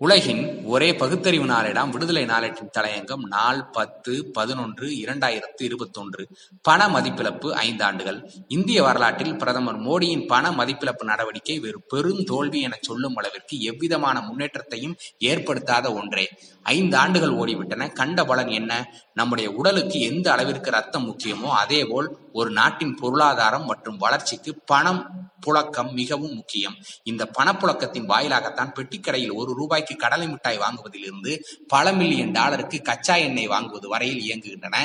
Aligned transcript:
உலகின் 0.00 0.64
ஒரே 0.64 0.94
பகுத்தறிவு 0.94 1.44
நாளிடம் 1.44 1.88
விடுதலை 1.88 2.24
நாளேட்டின் 2.24 2.70
தலையங்கம் 2.78 3.24
நாள் 3.28 3.64
பத்து 3.64 4.30
பதினொன்று 4.32 4.86
இரண்டாயிரத்து 4.88 5.62
இருபத்தொன்று. 5.62 6.28
பண 6.62 6.86
மதிப்பிழப்பு 6.86 7.48
ஐந்தாண்டுகள் 7.62 8.18
இந்திய 8.48 8.82
வரலாற்றில் 8.82 9.36
பிரதமர் 9.36 9.80
மோடியின் 9.80 10.26
பண 10.26 10.50
மதிப்பிழப்பு 10.50 11.04
நடவடிக்கை 11.04 11.58
வெறு 11.58 11.80
பெருந்தோல்வி 11.94 12.60
என 12.60 12.78
சொல்லும் 12.80 13.16
அளவிற்கு 13.16 13.60
எவ்விதமான 13.60 14.20
முன்னேற்றத்தையும் 14.20 14.96
ஏற்படுத்தாத 15.18 15.92
ஒன்றே. 15.92 16.28
ஐந்து 16.62 16.96
ஆண்டுகள் 16.96 17.34
ஓடிவிட்டன. 17.34 17.92
கண்ட 17.92 18.24
பலன் 18.24 18.48
என்ன? 18.48 18.92
நம்முடைய 19.14 19.50
உடலுக்கு 19.50 20.00
எந்த 20.00 20.32
அளவிற்கு 20.32 20.70
ரத்தம் 20.70 21.06
முக்கியமோ 21.08 21.48
அதேபோல் 21.64 22.16
ஒரு 22.32 22.50
நாட்டின் 22.50 22.94
பொருளாதாரம் 22.94 23.64
மற்றும் 23.64 23.96
வளர்ச்சிக்கு 23.96 24.54
பணம் 24.64 25.30
புழக்கம் 25.46 25.90
மிகவும் 26.00 26.34
முக்கியம். 26.34 26.76
இந்த 27.10 27.22
பணப்புழக்கத்தின் 27.38 28.08
வாயிலாகத்தான் 28.12 28.72
பெட்டிக்கடையில் 28.76 29.34
ஒரு 29.40 29.50
ரூபாய்க்கு 29.60 29.96
கடலை 30.04 30.26
மிட்டாய் 30.28 30.60
வாங்குவதிலிருந்து 30.64 31.32
பல 31.74 31.92
மில்லியன் 31.92 32.34
டாலருக்கு 32.38 32.80
கச்சா 32.82 33.16
எண்ணெய் 33.26 33.50
வாங்குவது 33.54 33.86
வரையில் 33.94 34.22
இயங்குகின்றன. 34.26 34.76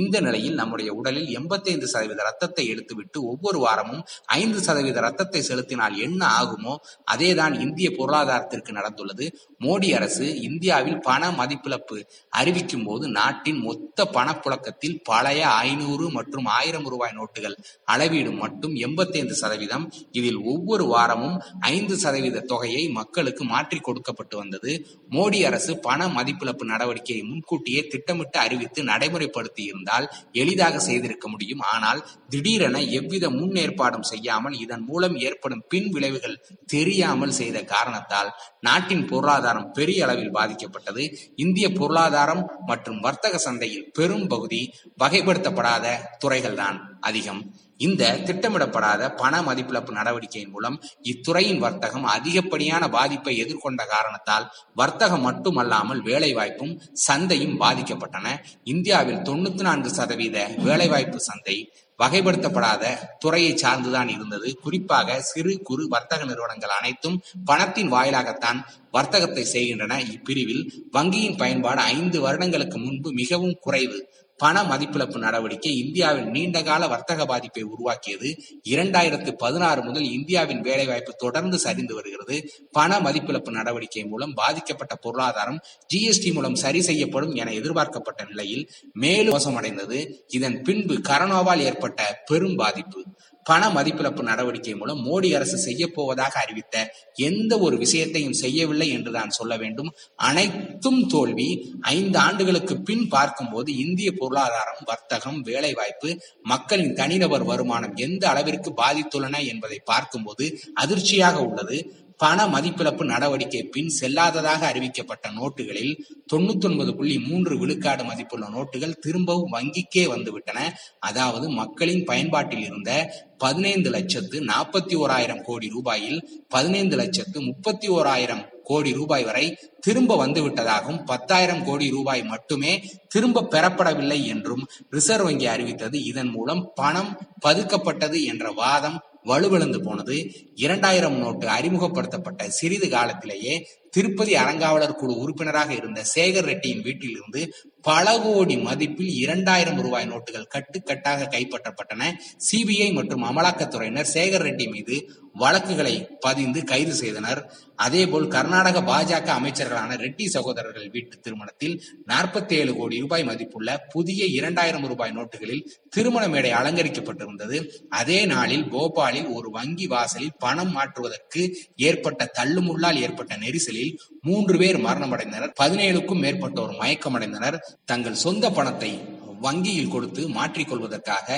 இந்த 0.00 0.16
நிலையில் 0.20 0.58
நம்முடைய 0.60 0.90
உடலில் 1.00 1.30
எண்பத்தைந்து 1.38 1.88
சதவீத 1.94 2.22
ரத்தத்தை 2.22 2.66
எடுத்துவிட்டு 2.74 3.18
ஒவ்வொரு 3.32 3.58
வாரமும் 3.58 4.02
ஐந்து 4.40 4.60
சதவீத 4.62 5.00
ரத்தத்தை 5.00 5.42
செலுத்தினால் 5.42 5.96
என்ன 5.98 6.22
ஆகுமோ 6.40 6.74
அதேதான் 7.14 7.54
இந்திய 7.64 7.88
பொருளாதாரத்திற்கு 7.98 8.72
நடந்துள்ளது. 8.72 9.26
மோடி 9.64 9.88
அரசு 9.94 10.26
இந்தியாவில் 10.48 11.00
பண 11.08 11.30
மதிப்பிழப்பு 11.40 11.98
அறிவிக்கும் 12.40 12.86
போது 12.86 13.04
நாட்டின் 13.18 13.60
மொத்த 13.66 14.04
பணப்புழக்கத்தில் 14.16 14.96
பழைய 15.10 15.42
ஐநூறு 15.68 16.06
மற்றும் 16.10 16.46
ஆயிரம் 16.58 16.88
ரூபாய் 16.92 17.16
நோட்டுகள் 17.18 17.56
அளவீடு 17.84 18.30
மட்டும் 18.42 18.74
எண்பத்தைந்து 18.86 19.34
சதவீதம் 19.42 19.86
இதில் 20.10 20.40
ஒவ்வொரு 20.42 20.84
வாரமும் 20.84 21.36
ஐந்து 21.60 21.96
சதவீத 21.98 22.44
தொகையை 22.52 22.84
மக்களுக்கு 22.88 23.44
மாற்றி 23.44 23.78
கொடுக்கப்பட்டு 23.78 24.36
வந்தது. 24.36 24.72
மோடி 25.10 25.40
அரசு 25.46 25.78
பண 25.78 26.08
மதிப்பிழப்பு 26.08 26.64
நடவடிக்கையை 26.72 27.24
முன்கூட்டியே 27.30 27.82
திட்டமிட்டு 27.86 28.38
அறிவித்து 28.38 28.82
நடைமுறைப்படுத்தி 28.82 29.62
இருந்தால் 29.64 30.08
எளிதாக 30.32 30.78
செய்திருக்க 30.78 31.28
முடியும். 31.28 31.64
ஆனால் 31.74 32.02
திடீரென 32.28 32.82
எவ்வித 32.98 33.30
முன்னேற்பாடும் 33.30 34.08
செய்யாமல் 34.12 34.58
இதன் 34.58 34.84
மூலம் 34.88 35.16
ஏற்படும் 35.16 35.64
பின் 35.68 35.90
விளைவுகள் 35.90 36.40
தெரியாமல் 36.66 37.36
செய்த 37.40 37.58
காரணத்தால் 37.64 38.30
நாட்டின் 38.60 39.06
பொருளாதாரம் 39.06 39.70
பெரிய 39.72 40.04
அளவில் 40.04 40.34
பாதிக்கப்பட்டது. 40.34 41.04
இந்திய 41.36 41.66
பொருளாதாரம் 41.72 42.44
மற்றும் 42.66 43.00
வர்த்தக 43.00 43.38
சந்தையில் 43.38 43.90
பெரும் 43.92 44.26
பகுதி 44.26 44.62
வகைப்படுத்தப்படாத 44.98 45.86
துறைகள்தான் 46.24 46.78
அதிகம். 47.00 47.42
இந்த 47.76 48.02
திட்டமிடப்படாத 48.26 49.08
பண 49.14 49.42
மதிப்பிழப்பு 49.42 49.91
நடவடிக்கையின் 49.92 50.50
மூலம் 50.50 50.76
இத்துறையின் 51.02 51.58
வர்த்தகம் 51.58 52.04
அதிகப்படியான 52.04 52.88
பாதிப்பை 52.88 53.34
எதிர்கொண்ட 53.44 53.84
காரணத்தால் 53.86 54.48
வர்த்தகம் 54.74 55.20
மட்டுமல்லாமல் 55.20 56.02
வேலைவாய்ப்பும் 56.02 56.74
சந்தையும் 57.06 57.56
பாதிக்கப்பட்டன. 57.60 58.36
இந்தியாவில் 58.64 59.24
தொண்ணூத்தி 59.28 59.60
நான்கு 59.60 59.90
சதவீத 59.90 60.38
வேலைவாய்ப்பு 60.58 61.20
சந்தை 61.20 61.56
வகைப்படுத்தப்படாத 61.98 62.84
துறையை 63.18 63.52
சார்ந்துதான் 63.54 64.08
இருந்தது. 64.08 64.48
குறிப்பாக 64.62 65.18
சிறு 65.20 65.52
குறு 65.62 65.88
வர்த்தக 65.88 66.24
நிறுவனங்கள் 66.24 66.74
அனைத்தும் 66.78 67.20
பணத்தின் 67.44 67.92
வாயிலாகத்தான் 67.92 68.58
வர்த்தகத்தை 68.90 69.44
செய்கின்றன. 69.44 70.00
இப்பிரிவில் 70.14 70.64
வங்கியின் 70.92 71.36
பயன்பாடு 71.36 71.80
ஐந்து 71.80 72.20
வருடங்களுக்கு 72.20 72.78
முன்பு 72.78 73.12
மிகவும் 73.12 73.56
குறைவு. 73.60 73.98
பண 74.42 74.62
மதிப்பிழப்பு 74.62 75.18
நடவடிக்கை 75.24 75.72
இந்தியாவில் 75.84 76.28
நீண்டகால 76.34 76.82
வர்த்தக 76.92 77.24
பாதிப்பை 77.24 77.62
உருவாக்கியது 77.72 78.28
இரண்டாயிரத்து 78.70 79.30
பதினாறு 79.42 79.80
முதல் 79.82 80.08
இந்தியாவின் 80.18 80.60
வேலைவாய்ப்பு 80.60 81.12
தொடர்ந்து 81.24 81.58
சரிந்து 81.58 81.94
வருகிறது. 81.94 82.36
பண 82.72 83.00
மதிப்பிழப்பு 83.00 83.50
நடவடிக்கை 83.50 84.04
மூலம் 84.04 84.34
பாதிக்கப்பட்ட 84.34 84.94
பொருளாதாரம் 84.96 85.60
ஜிஎஸ்டி 85.94 86.32
மூலம் 86.32 86.60
சரி 86.64 86.82
செய்யப்படும் 86.82 87.34
என 87.34 87.52
எதிர்பார்க்கப்பட்ட 87.52 88.24
நிலையில் 88.24 88.64
மேலும் 89.04 89.34
மோசமடைந்தது. 89.34 90.00
இதன் 90.28 90.58
பின்பு 90.62 90.96
கரோனாவால் 91.08 91.66
ஏற்பட்ட 91.68 92.00
பெரும் 92.26 92.56
பாதிப்பு. 92.56 93.00
பண 93.44 93.68
மதிப்பிழப்பு 93.68 94.22
நடவடிக்கை 94.22 94.74
மூலம் 94.74 95.00
மோடி 95.06 95.34
அரசு 95.34 95.58
செய்ய 95.58 95.86
போவதாக 95.86 96.40
அறிவித்த 96.40 96.94
எந்த 97.14 97.58
ஒரு 97.58 97.76
விஷயத்தையும் 97.76 98.38
செய்யவில்லை 98.42 98.88
என்று 98.88 99.12
தான் 99.12 99.30
சொல்ல 99.30 99.56
வேண்டும். 99.56 99.90
அனைத்தும் 100.16 101.06
தோல்வி. 101.06 101.48
ஐந்து 101.80 102.18
ஆண்டுகளுக்கு 102.18 102.76
பின் 102.80 103.08
பார்க்கும்போது 103.08 103.76
இந்திய 103.76 104.12
பொருளாதாரம் 104.12 104.82
வர்த்தகம் 104.84 105.40
வேலைவாய்ப்பு 105.40 106.20
மக்களின் 106.42 106.94
தனிநபர் 106.94 107.44
வருமானம் 107.44 107.96
எந்த 107.96 108.28
அளவிற்கு 108.28 108.72
பாதித்துள்ளன 108.76 109.46
என்பதை 109.46 109.78
பார்க்கும்போது 109.84 110.46
அதிர்ச்சியாக 110.74 111.42
உள்ளது. 111.42 111.78
பண 112.22 112.44
மதிப்பிழப்பு 112.46 113.04
நடவடிக்கை 113.04 113.62
பின் 113.74 113.90
செல்லாததாக 114.00 114.60
அறிவிக்கப்பட்ட 114.70 115.26
நோட்டுகளில் 115.38 115.94
தொண்ணூத்தி 116.32 116.66
ஒன்பது 116.68 116.92
புள்ளி 116.96 117.16
மூன்று 117.18 117.54
விழுக்காடு 117.58 118.02
மதிப்புள்ள 118.04 118.46
நோட்டுகள் 118.48 118.94
திரும்பவும் 119.00 119.52
வங்கிக்கே 119.52 120.04
வந்துவிட்டன. 120.14 120.60
அதாவது 121.00 121.48
மக்களின் 121.60 122.04
பயன்பாட்டில் 122.04 122.64
இருந்த 122.64 122.90
பதினைந்து 123.38 123.90
லட்சத்து 123.90 124.38
நாற்பத்தி 124.44 124.94
ஓராயிரம் 124.96 125.42
கோடி 125.42 125.68
ரூபாயில் 125.76 126.18
பதினைந்து 126.48 126.96
லட்சத்து 126.96 127.38
முப்பத்தி 127.40 127.88
ஓராயிரம் 127.88 128.44
கோடி 128.64 128.90
ரூபாய் 128.92 129.24
வரை 129.24 129.46
திரும்ப 129.80 130.16
வந்துவிட்டதாகவும் 130.26 131.00
பத்தாயிரம் 131.04 131.64
கோடி 131.64 131.86
ரூபாய் 131.90 132.22
மட்டுமே 132.24 132.72
திரும்ப 133.08 133.46
பெறப்படவில்லை 133.50 134.18
என்றும் 134.26 134.66
ரிசர்வ் 134.90 135.24
வங்கி 135.24 135.46
அறிவித்தது. 135.46 135.96
இதன் 136.04 136.30
மூலம் 136.30 136.62
பணம் 136.74 137.10
பதுக்கப்பட்டது 137.46 138.20
என்ற 138.24 138.50
வாதம் 138.60 138.98
வலுவிழந்து 139.24 139.80
போனது. 139.82 140.16
இரண்டாயிரம் 140.64 141.18
நோட்டு 141.18 141.46
அறிமுகப்படுத்தப்பட்ட 141.58 142.48
சிறிது 142.58 142.88
காலத்திலேயே 142.88 143.54
திருப்பதி 143.90 144.32
அறங்காவலர் 144.34 144.98
குழு 145.00 145.14
உறுப்பினராக 145.22 145.70
இருந்த 145.74 146.00
சேகர் 146.14 146.46
ரெட்டியின் 146.50 146.84
வீட்டில் 146.86 147.16
இருந்து 147.16 147.40
பல 147.88 148.06
கோடி 148.24 148.56
மதிப்பில் 148.66 149.12
இரண்டாயிரம் 149.24 149.80
ரூபாய் 149.84 150.08
நோட்டுகள் 150.10 150.52
கட்டுக்கட்டாக 150.54 151.26
கைப்பற்றப்பட்டன. 151.34 152.02
சிபிஐ 152.46 152.88
மற்றும் 152.98 153.24
அமலாக்கத்துறையினர் 153.30 154.12
சேகர் 154.14 154.44
ரெட்டி 154.48 154.66
மீது 154.74 154.96
வழக்குகளை 155.42 155.92
பதிந்து 156.20 156.60
கைது 156.70 156.94
செய்தனர். 156.94 157.40
அதேபோல் 157.76 158.26
கர்நாடக 158.28 158.80
பாஜக 158.90 159.28
அமைச்சர்களான 159.38 159.96
ரெட்டி 160.04 160.24
சகோதரர்கள் 160.26 160.88
வீட்டு 160.90 161.16
திருமணத்தில் 161.18 161.76
நாற்பத்தி 162.08 162.54
ஏழு 162.60 162.74
கோடி 162.74 162.98
ரூபாய் 163.04 163.24
மதிப்புள்ள 163.24 163.76
புதிய 163.94 164.24
இரண்டாயிரம் 164.38 164.86
ரூபாய் 164.92 165.16
நோட்டுகளில் 165.18 165.64
திருமண 165.88 166.24
மேடை 166.28 166.52
அலங்கரிக்கப்பட்டிருந்தது. 166.60 167.58
அதே 168.00 168.20
நாளில் 168.34 168.68
போபால் 168.68 169.11
போபாலில் 169.12 169.32
ஒரு 169.32 169.48
வங்கி 169.50 169.86
வாசலில் 169.86 170.36
பணம் 170.38 170.72
மாற்றுவதற்கு 170.72 171.42
ஏற்பட்ட 171.76 172.30
தள்ளுமுள்ளால் 172.38 173.00
ஏற்பட்ட 173.00 173.36
நெரிசலில் 173.36 173.92
மூன்று 174.22 174.58
பேர் 174.58 174.78
மரணமடைந்தனர். 174.78 175.52
பதினேழுக்கும் 175.60 176.22
மேற்பட்டோர் 176.24 176.72
மயக்கமடைந்தனர். 176.82 177.58
தங்கள் 177.84 178.22
சொந்த 178.26 178.50
பணத்தை 178.50 178.92
வங்கியில் 179.40 179.92
கொடுத்து 179.94 180.22
மாற்றிக்கொள்வதற்காக 180.28 181.28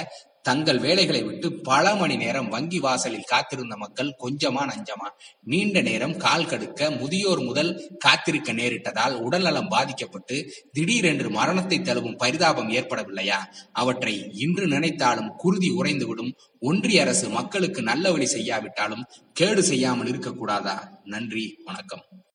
தங்கள் 0.45 0.79
வேலைகளை 0.79 1.23
விட்டு 1.23 1.53
பல 1.53 1.95
மணி 1.95 2.17
நேரம் 2.17 2.49
வங்கி 2.49 2.79
வாசலில் 2.79 3.25
காத்திருந்த 3.25 3.77
மக்கள் 3.77 4.17
கொஞ்சமா 4.23 4.63
நஞ்சமா 4.71 5.09
நீண்ட 5.43 5.81
நேரம் 5.81 6.17
கால் 6.17 6.47
கடுக்க 6.47 6.99
முதியோர் 6.99 7.43
முதல் 7.45 7.97
காத்திருக்க 7.99 8.53
நேரிட்டதால் 8.53 9.15
உடல்நலம் 9.21 9.69
பாதிக்கப்பட்டு 9.69 10.53
திடீரென்று 10.73 11.31
மரணத்தை 11.31 11.79
தழுவும் 11.79 12.17
பரிதாபம் 12.17 12.71
ஏற்படவில்லையா? 12.71 13.39
அவற்றை 13.73 14.31
இன்று 14.35 14.67
நினைத்தாலும் 14.67 15.33
குருதி 15.37 15.71
உறைந்துவிடும். 15.71 16.33
ஒன்றிய 16.61 17.01
அரசு 17.01 17.29
மக்களுக்கு 17.29 17.83
நல்ல 17.83 18.13
வழி 18.13 18.27
செய்யாவிட்டாலும் 18.27 19.07
கேடு 19.33 19.63
செய்யாமல் 19.63 20.07
இருக்கக்கூடாதா? 20.07 20.77
நன்றி 21.05 21.59
வணக்கம். 21.65 22.23